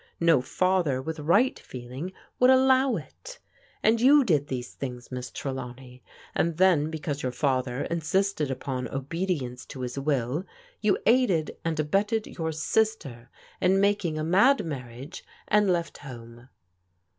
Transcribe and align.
No 0.19 0.41
father 0.41 0.99
with 0.99 1.19
right 1.19 1.59
feeling 1.59 2.11
would 2.39 2.49
allow 2.49 2.95
it. 2.95 3.37
And 3.83 4.01
you 4.01 4.23
did 4.23 4.47
these 4.47 4.73
things. 4.73 5.11
Miss 5.11 5.29
Trelawney, 5.29 6.01
and 6.33 6.57
then 6.57 6.89
because 6.89 7.21
your 7.21 7.31
father 7.31 7.83
insisted 7.83 8.49
upon 8.49 8.87
obedience 8.87 9.63
to 9.67 9.81
his 9.81 9.99
will, 9.99 10.43
you 10.79 10.97
aided 11.05 11.55
and 11.63 11.79
abetted 11.79 12.25
your 12.25 12.51
sister 12.51 13.29
in 13.61 13.79
making 13.79 14.17
a 14.17 14.23
mad 14.23 14.65
mar 14.65 14.79
riage, 14.85 15.21
and 15.47 15.69
left 15.71 15.99
home." 15.99 16.49